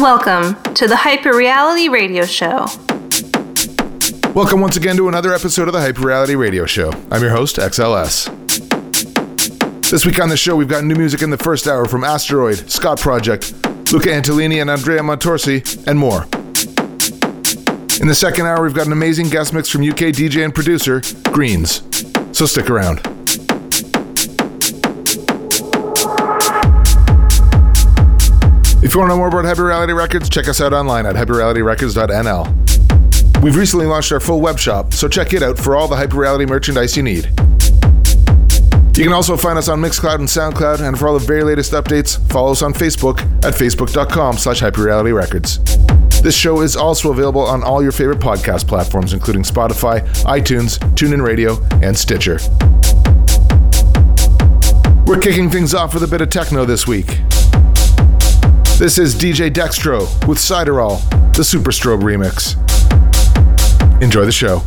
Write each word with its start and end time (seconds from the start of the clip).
Welcome 0.00 0.54
to 0.72 0.88
the 0.88 0.96
Hyper 0.96 1.36
Reality 1.36 1.90
Radio 1.90 2.24
Show. 2.24 2.64
Welcome 4.32 4.62
once 4.62 4.78
again 4.78 4.96
to 4.96 5.08
another 5.08 5.34
episode 5.34 5.68
of 5.68 5.74
the 5.74 5.80
Hyper 5.80 6.00
Reality 6.00 6.36
Radio 6.36 6.64
Show. 6.64 6.90
I'm 7.10 7.20
your 7.20 7.32
host, 7.32 7.56
XLS. 7.56 8.30
This 9.90 10.06
week 10.06 10.18
on 10.18 10.30
the 10.30 10.38
show, 10.38 10.56
we've 10.56 10.68
got 10.68 10.84
new 10.84 10.94
music 10.94 11.20
in 11.20 11.28
the 11.28 11.36
first 11.36 11.66
hour 11.66 11.84
from 11.84 12.02
Asteroid, 12.02 12.70
Scott 12.70 12.98
Project, 12.98 13.52
Luca 13.92 14.08
Antolini, 14.08 14.62
and 14.62 14.70
Andrea 14.70 15.00
Montorsi, 15.00 15.86
and 15.86 15.98
more. 15.98 16.22
In 18.00 18.08
the 18.08 18.14
second 18.14 18.46
hour, 18.46 18.62
we've 18.62 18.72
got 18.72 18.86
an 18.86 18.92
amazing 18.92 19.28
guest 19.28 19.52
mix 19.52 19.68
from 19.68 19.82
UK 19.82 20.14
DJ 20.14 20.46
and 20.46 20.54
producer, 20.54 21.02
Greens. 21.30 21.82
So 22.32 22.46
stick 22.46 22.70
around. 22.70 23.09
If 28.82 28.94
you 28.94 29.00
want 29.00 29.10
to 29.10 29.14
know 29.14 29.18
more 29.18 29.28
about 29.28 29.44
Hyper 29.44 29.66
Reality 29.66 29.92
Records, 29.92 30.30
check 30.30 30.48
us 30.48 30.62
out 30.62 30.72
online 30.72 31.04
at 31.04 31.14
hyperrealityrecords.nl. 31.14 33.42
We've 33.42 33.56
recently 33.56 33.84
launched 33.84 34.10
our 34.10 34.20
full 34.20 34.40
web 34.40 34.58
shop, 34.58 34.94
so 34.94 35.06
check 35.06 35.34
it 35.34 35.42
out 35.42 35.58
for 35.58 35.76
all 35.76 35.86
the 35.86 35.96
Hyper 35.96 36.16
Reality 36.16 36.46
merchandise 36.46 36.96
you 36.96 37.02
need. 37.02 37.26
You 38.96 39.04
can 39.04 39.12
also 39.12 39.36
find 39.36 39.58
us 39.58 39.68
on 39.68 39.82
Mixcloud 39.82 40.14
and 40.14 40.26
SoundCloud, 40.26 40.80
and 40.80 40.98
for 40.98 41.08
all 41.08 41.18
the 41.18 41.26
very 41.26 41.42
latest 41.42 41.72
updates, 41.72 42.18
follow 42.32 42.52
us 42.52 42.62
on 42.62 42.72
Facebook 42.72 43.20
at 43.44 43.52
facebook.com 43.52 44.38
slash 44.38 44.62
hyperrealityrecords. 44.62 46.22
This 46.22 46.34
show 46.34 46.62
is 46.62 46.74
also 46.74 47.12
available 47.12 47.42
on 47.42 47.62
all 47.62 47.82
your 47.82 47.92
favorite 47.92 48.20
podcast 48.20 48.66
platforms, 48.66 49.12
including 49.12 49.42
Spotify, 49.42 50.08
iTunes, 50.24 50.78
TuneIn 50.94 51.22
Radio, 51.22 51.62
and 51.82 51.94
Stitcher. 51.96 52.38
We're 55.06 55.20
kicking 55.20 55.50
things 55.50 55.74
off 55.74 55.92
with 55.92 56.02
a 56.02 56.08
bit 56.08 56.22
of 56.22 56.30
techno 56.30 56.64
this 56.64 56.86
week. 56.86 57.18
This 58.80 58.96
is 58.96 59.14
DJ 59.14 59.50
Dextro 59.50 60.08
with 60.26 60.38
Siderall, 60.38 61.02
the 61.34 61.44
Super 61.44 61.70
Strobe 61.70 62.00
remix. 62.00 62.56
Enjoy 64.02 64.24
the 64.24 64.32
show. 64.32 64.62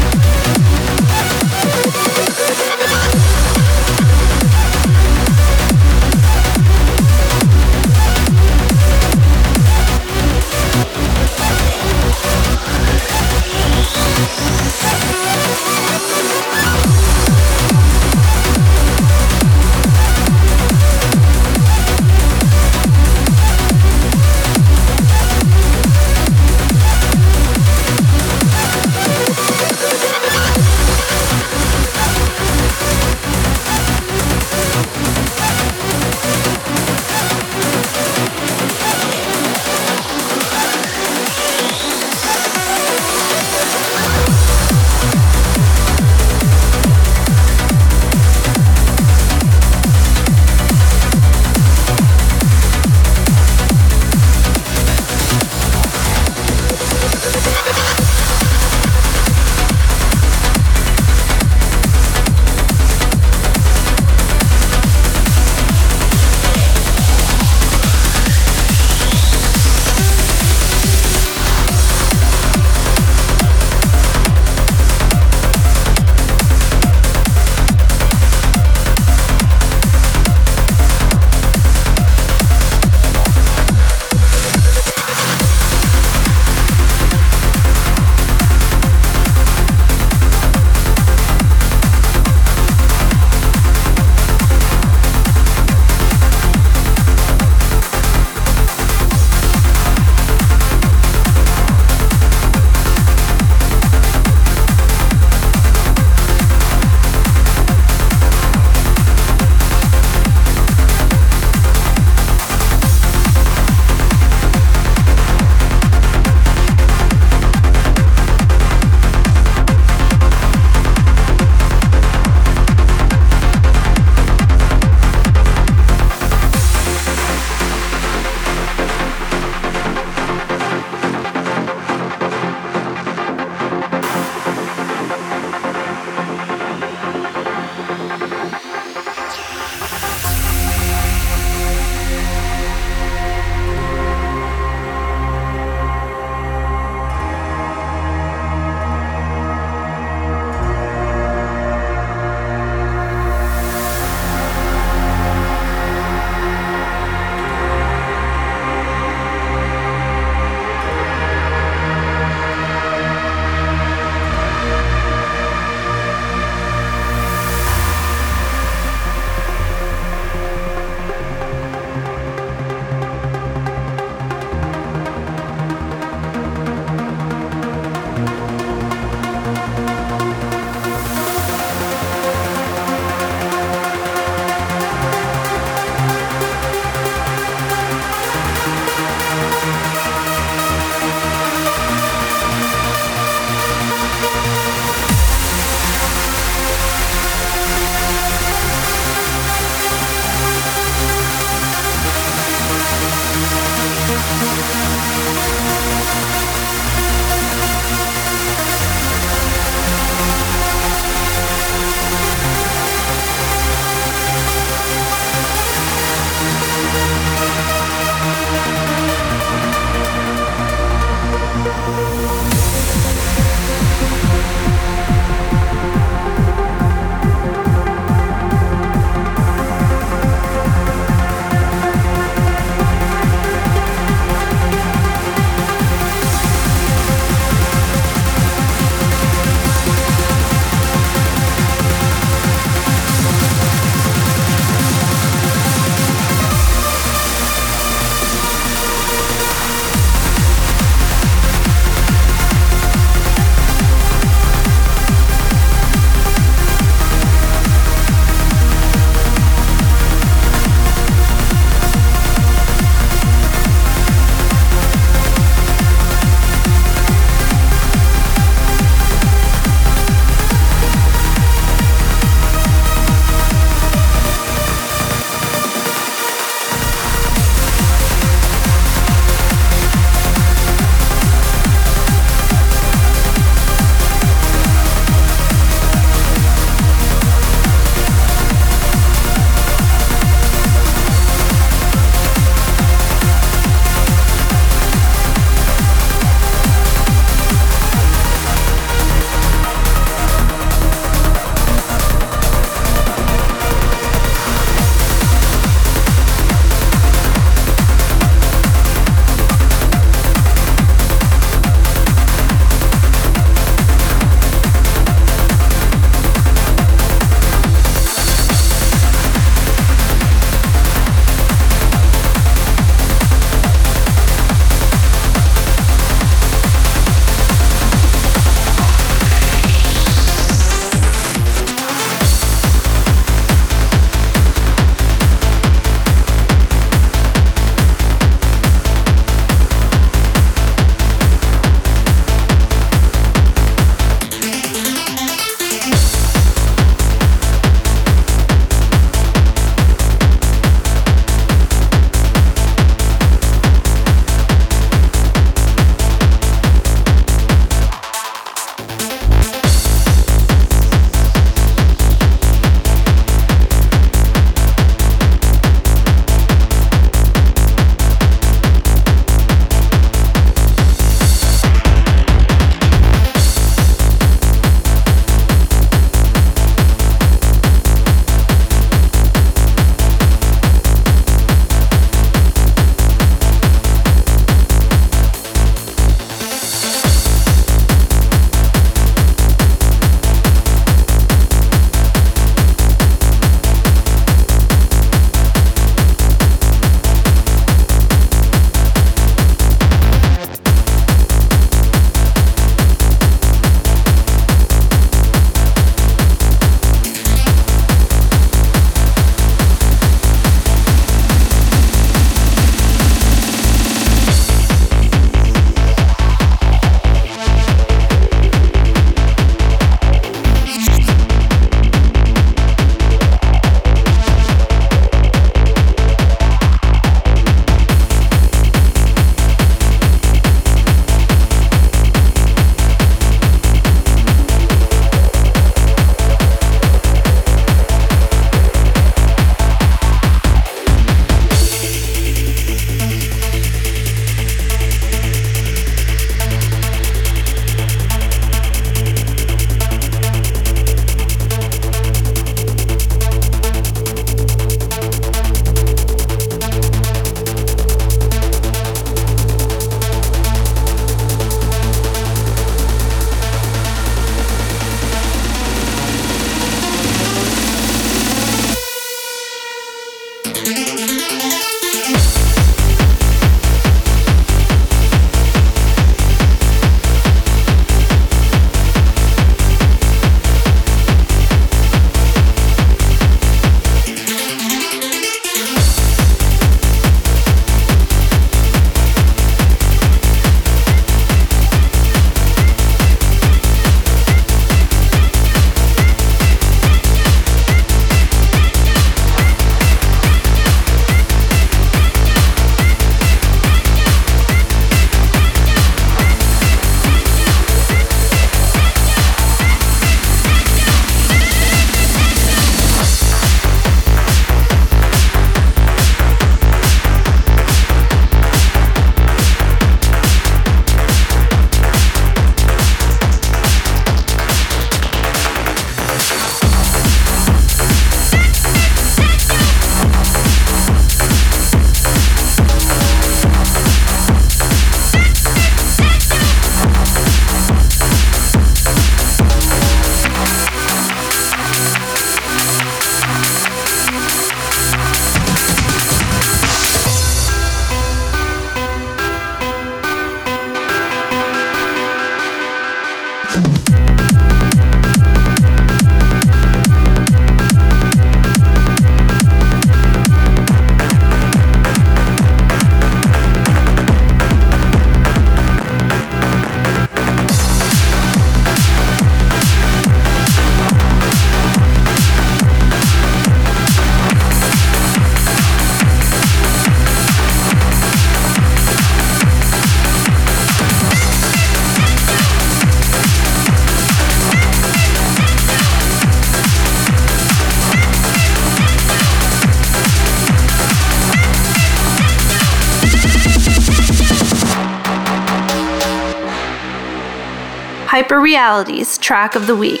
Hyperreality's 598.66 599.16
track 599.18 599.54
of 599.54 599.68
the 599.68 599.76
week. 599.76 600.00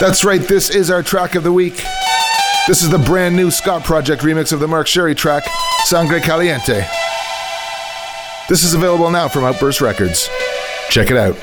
That's 0.00 0.22
right, 0.22 0.40
this 0.40 0.68
is 0.68 0.90
our 0.90 1.02
track 1.02 1.34
of 1.34 1.44
the 1.44 1.52
week. 1.52 1.82
This 2.66 2.82
is 2.82 2.90
the 2.90 2.98
brand 2.98 3.36
new 3.36 3.50
Scot 3.50 3.84
Project 3.84 4.22
remix 4.22 4.52
of 4.52 4.60
the 4.60 4.68
Mark 4.68 4.86
Sherry 4.86 5.14
track, 5.14 5.44
Sangre 5.84 6.20
Caliente. 6.20 6.86
This 8.50 8.64
is 8.64 8.74
available 8.74 9.10
now 9.10 9.28
from 9.28 9.44
Outburst 9.44 9.80
Records. 9.80 10.28
Check 10.90 11.10
it 11.10 11.16
out. 11.16 11.38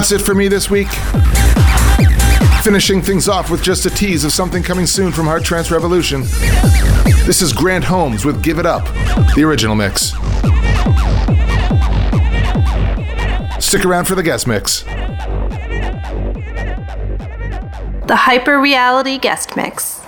That's 0.00 0.12
it 0.12 0.22
for 0.22 0.34
me 0.34 0.48
this 0.48 0.70
week. 0.70 0.88
Finishing 2.62 3.02
things 3.02 3.28
off 3.28 3.50
with 3.50 3.62
just 3.62 3.84
a 3.84 3.90
tease 3.90 4.24
of 4.24 4.32
something 4.32 4.62
coming 4.62 4.86
soon 4.86 5.12
from 5.12 5.26
Heart 5.26 5.44
Trance 5.44 5.70
Revolution. 5.70 6.22
This 7.26 7.42
is 7.42 7.52
Grant 7.52 7.84
Holmes 7.84 8.24
with 8.24 8.42
Give 8.42 8.58
It 8.58 8.64
Up, 8.64 8.86
the 9.34 9.42
original 9.44 9.74
mix. 9.74 10.12
Stick 13.62 13.84
around 13.84 14.06
for 14.06 14.14
the 14.14 14.22
guest 14.24 14.46
mix. 14.46 14.84
The 18.06 18.16
Hyper 18.16 18.58
Reality 18.58 19.18
Guest 19.18 19.54
Mix. 19.54 19.99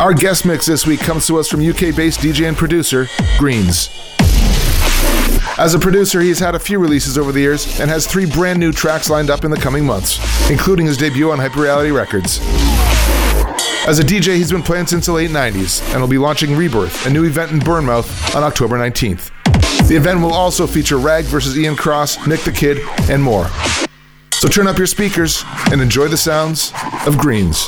Our 0.00 0.14
guest 0.14 0.46
mix 0.46 0.64
this 0.64 0.86
week 0.86 1.00
comes 1.00 1.26
to 1.26 1.40
us 1.40 1.48
from 1.48 1.60
UK 1.60 1.92
based 1.94 2.20
DJ 2.20 2.46
and 2.46 2.56
producer, 2.56 3.08
Greens. 3.36 3.90
As 5.58 5.74
a 5.74 5.78
producer, 5.78 6.20
he's 6.20 6.38
had 6.38 6.54
a 6.54 6.58
few 6.58 6.78
releases 6.78 7.18
over 7.18 7.32
the 7.32 7.40
years 7.40 7.80
and 7.80 7.90
has 7.90 8.06
three 8.06 8.24
brand 8.24 8.60
new 8.60 8.70
tracks 8.70 9.10
lined 9.10 9.28
up 9.28 9.44
in 9.44 9.50
the 9.50 9.56
coming 9.56 9.84
months, 9.84 10.20
including 10.50 10.86
his 10.86 10.96
debut 10.96 11.32
on 11.32 11.38
Hyperreality 11.38 11.92
Records. 11.92 12.38
As 13.88 13.98
a 13.98 14.04
DJ, 14.04 14.36
he's 14.36 14.52
been 14.52 14.62
playing 14.62 14.86
since 14.86 15.06
the 15.06 15.12
late 15.12 15.30
90s 15.30 15.82
and 15.92 16.00
will 16.00 16.08
be 16.08 16.18
launching 16.18 16.54
Rebirth, 16.54 17.06
a 17.06 17.10
new 17.10 17.24
event 17.24 17.50
in 17.50 17.58
Bournemouth, 17.58 18.36
on 18.36 18.44
October 18.44 18.78
19th. 18.78 19.32
The 19.88 19.96
event 19.96 20.20
will 20.20 20.32
also 20.32 20.68
feature 20.68 20.98
Rag 20.98 21.24
versus 21.24 21.58
Ian 21.58 21.74
Cross, 21.74 22.24
Nick 22.24 22.42
the 22.42 22.52
Kid, 22.52 22.78
and 23.10 23.20
more. 23.20 23.48
So 24.34 24.46
turn 24.46 24.68
up 24.68 24.78
your 24.78 24.86
speakers 24.86 25.42
and 25.72 25.82
enjoy 25.82 26.06
the 26.06 26.16
sounds 26.16 26.72
of 27.04 27.18
Greens. 27.18 27.66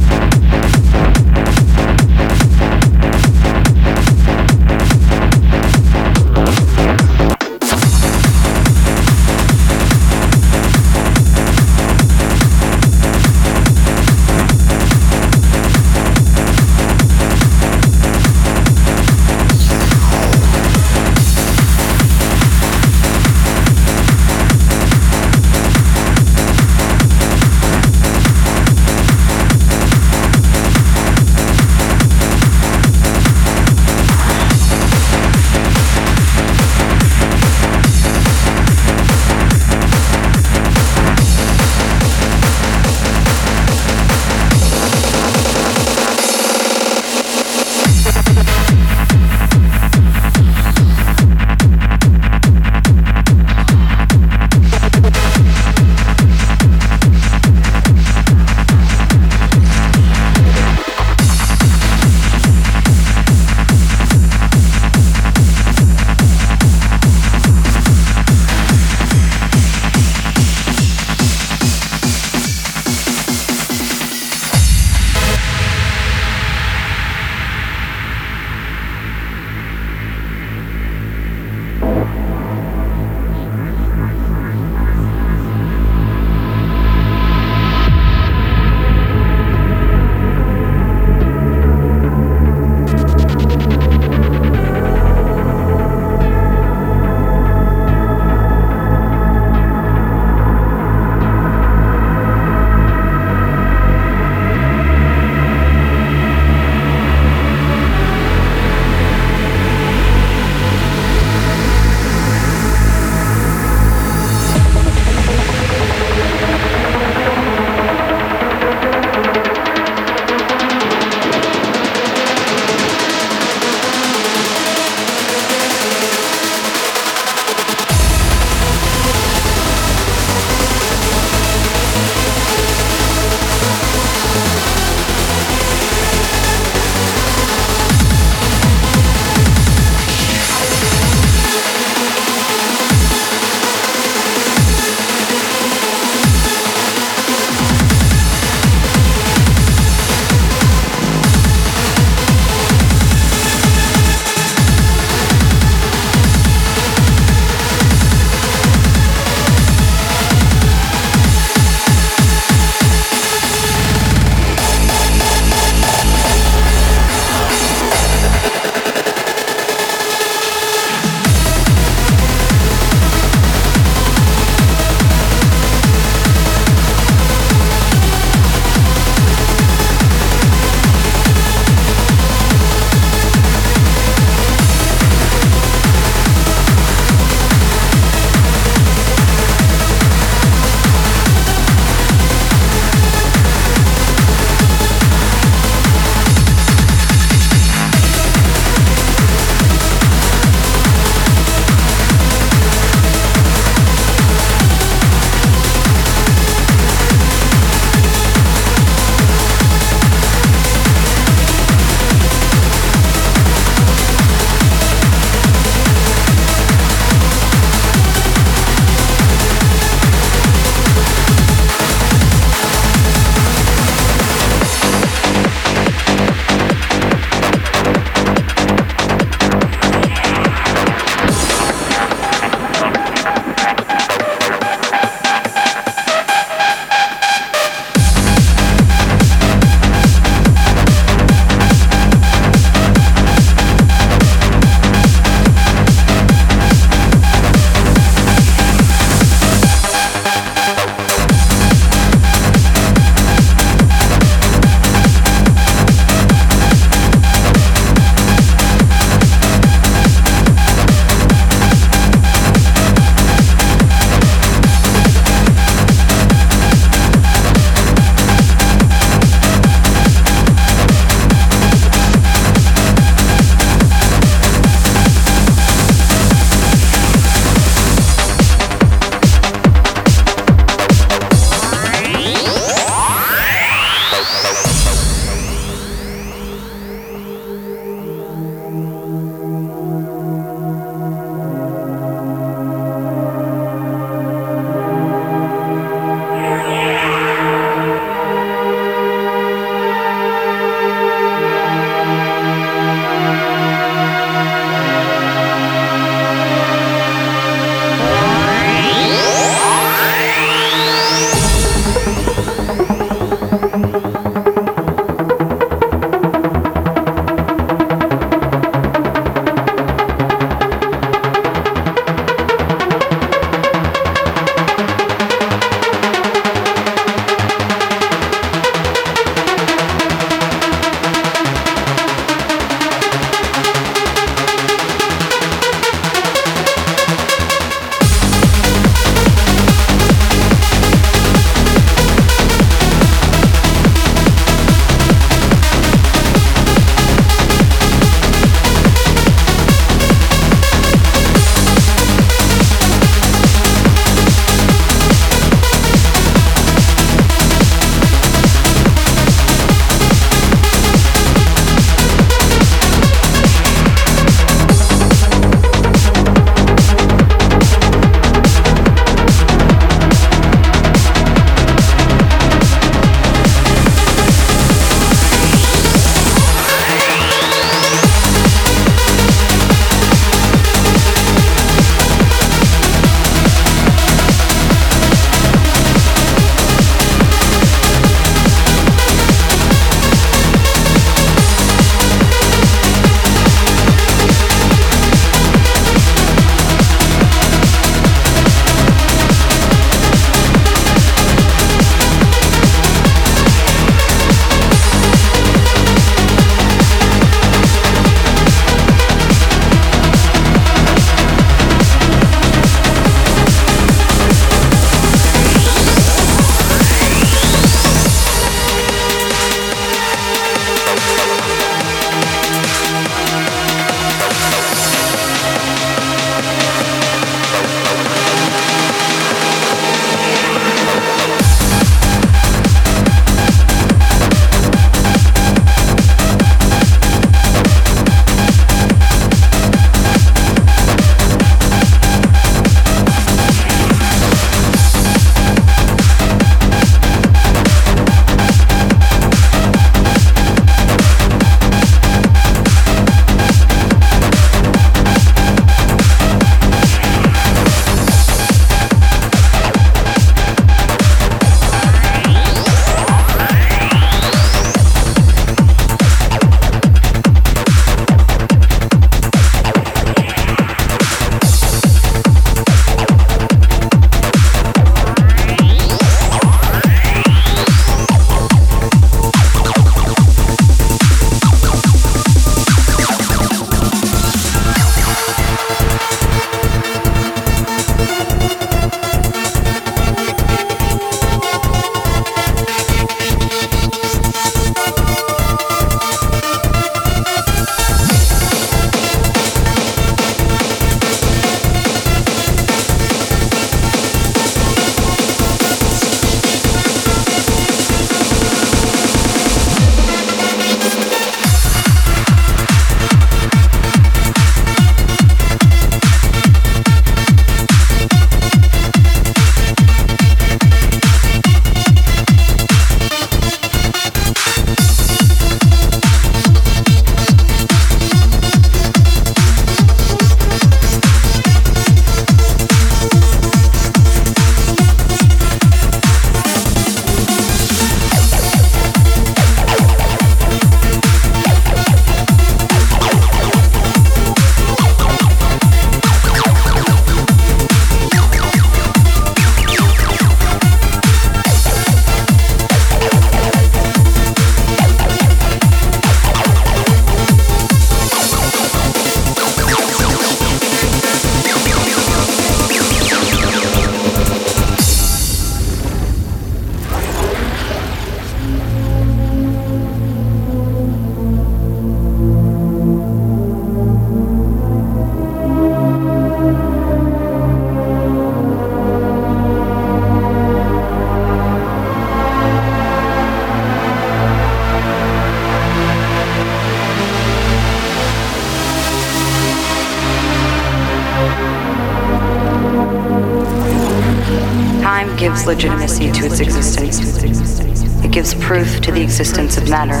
legitimacy 595.46 596.10
to 596.12 596.26
its 596.26 596.40
existence. 596.40 597.60
It 598.04 598.10
gives 598.10 598.34
proof 598.34 598.80
to 598.82 598.92
the 598.92 599.00
existence 599.00 599.56
of 599.56 599.68
matter. 599.68 600.00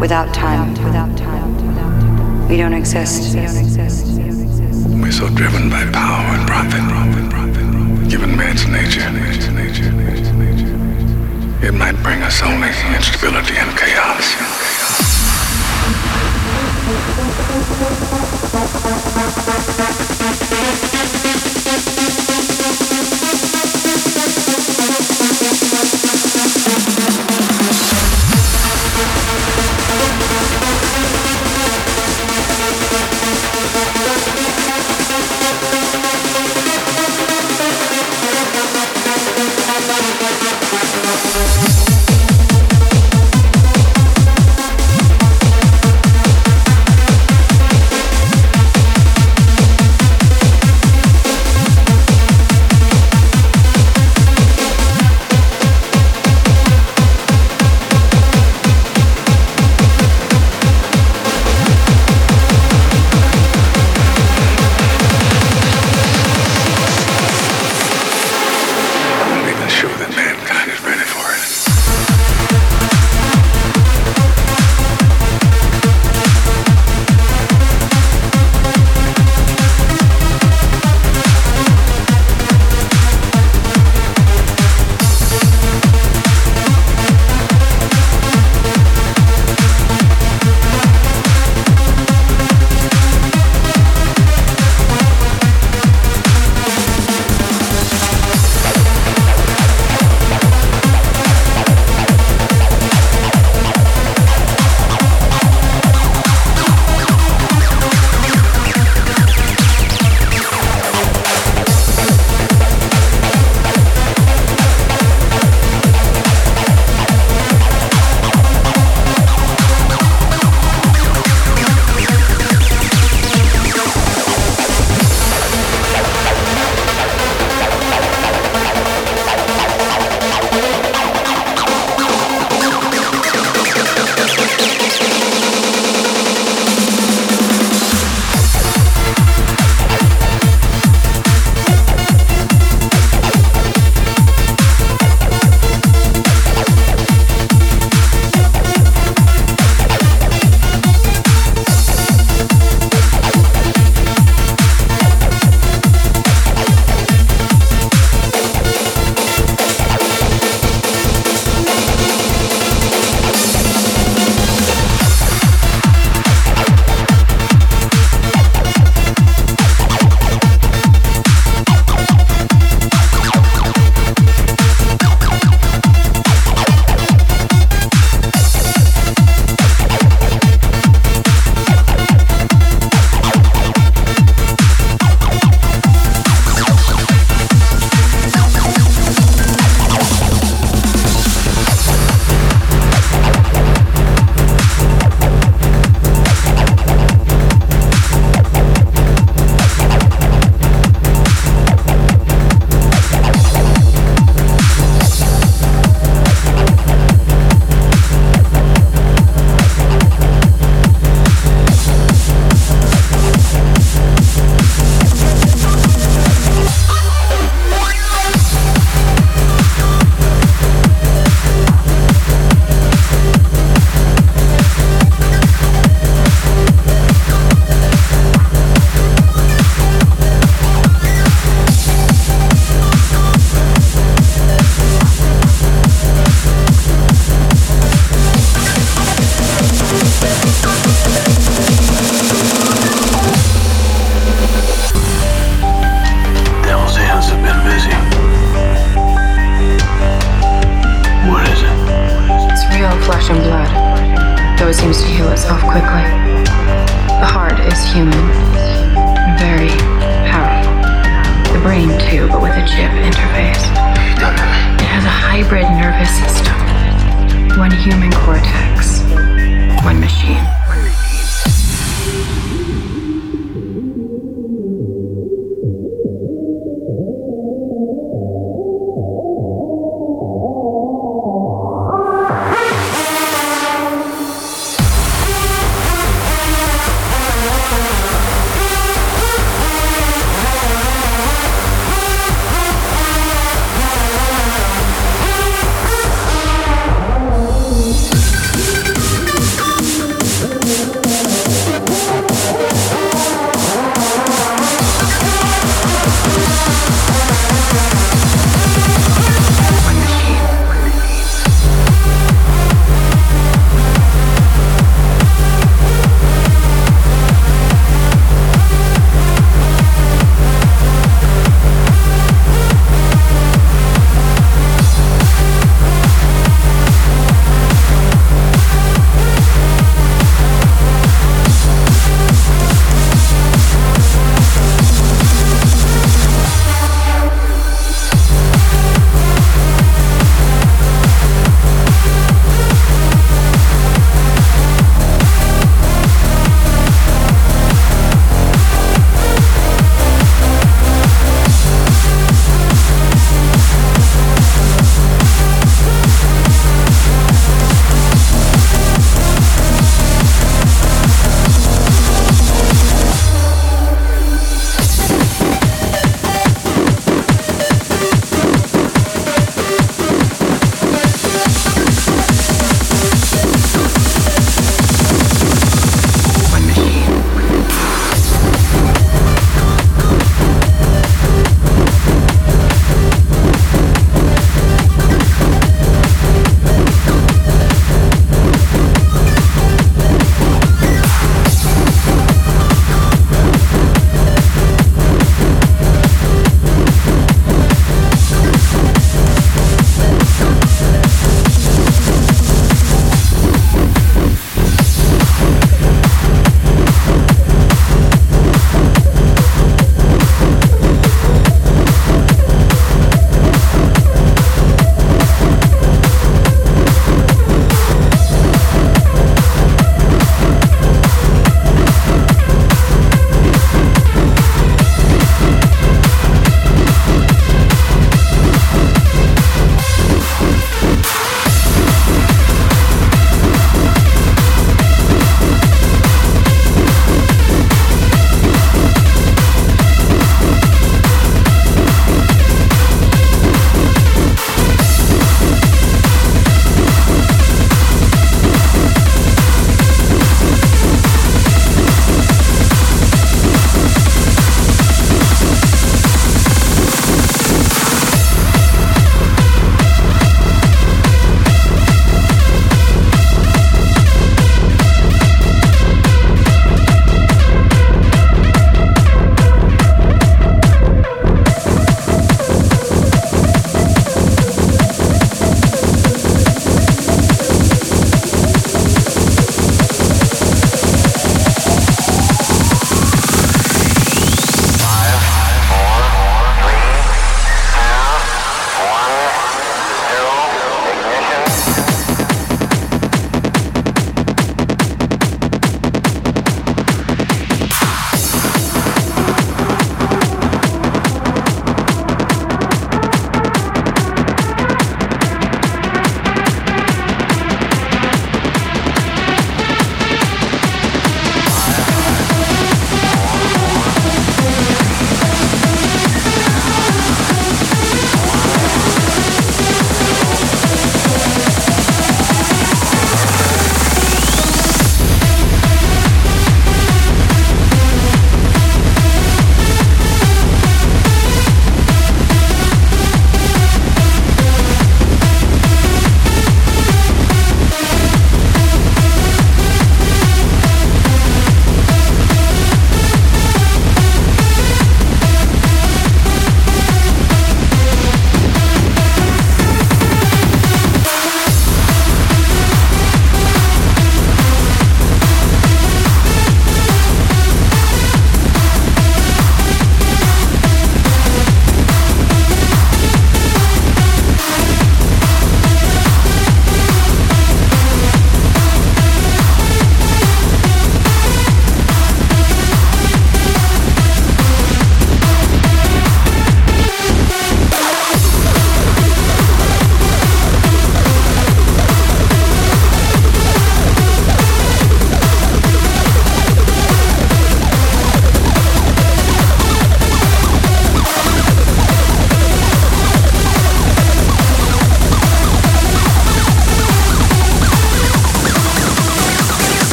Without 0.00 0.32
time, 0.34 0.74
we 2.48 2.56
don't 2.56 2.74
exist. 2.74 3.36
We're 3.36 5.12
so 5.12 5.28
driven 5.30 5.68
by 5.70 5.84
power 5.92 6.26
and 6.34 6.46
profit, 6.48 8.10
given 8.10 8.36
man's 8.36 8.66
nature. 8.66 9.06
It 11.66 11.74
might 11.74 11.96
bring 12.02 12.22
us 12.22 12.42
only 12.42 12.68
instability 12.94 13.56
and 13.56 13.76
chaos. 13.76 14.36